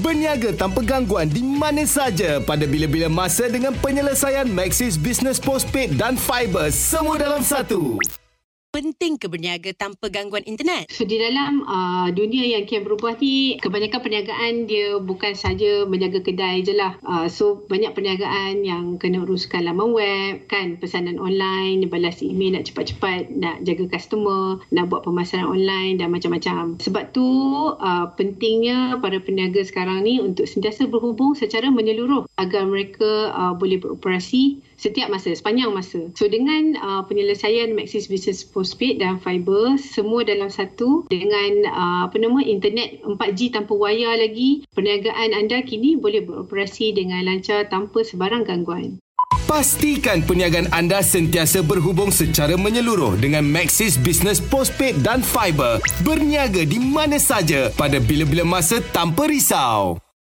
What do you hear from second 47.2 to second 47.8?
lancar